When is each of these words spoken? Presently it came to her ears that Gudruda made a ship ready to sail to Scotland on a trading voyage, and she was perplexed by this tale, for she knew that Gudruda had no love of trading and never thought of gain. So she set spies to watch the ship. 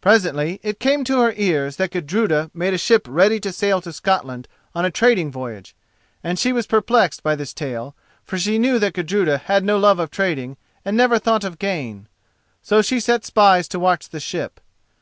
Presently 0.00 0.58
it 0.62 0.80
came 0.80 1.04
to 1.04 1.20
her 1.20 1.34
ears 1.36 1.76
that 1.76 1.90
Gudruda 1.90 2.50
made 2.54 2.72
a 2.72 2.78
ship 2.78 3.06
ready 3.06 3.38
to 3.40 3.52
sail 3.52 3.82
to 3.82 3.92
Scotland 3.92 4.48
on 4.74 4.86
a 4.86 4.90
trading 4.90 5.30
voyage, 5.30 5.76
and 6.24 6.38
she 6.38 6.50
was 6.50 6.66
perplexed 6.66 7.22
by 7.22 7.36
this 7.36 7.52
tale, 7.52 7.94
for 8.24 8.38
she 8.38 8.56
knew 8.58 8.78
that 8.78 8.94
Gudruda 8.94 9.36
had 9.36 9.64
no 9.64 9.76
love 9.76 9.98
of 9.98 10.10
trading 10.10 10.56
and 10.82 10.96
never 10.96 11.18
thought 11.18 11.44
of 11.44 11.58
gain. 11.58 12.08
So 12.62 12.80
she 12.80 12.98
set 13.00 13.26
spies 13.26 13.68
to 13.68 13.78
watch 13.78 14.08
the 14.08 14.18
ship. 14.18 14.60